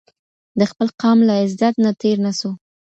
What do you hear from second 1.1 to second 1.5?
له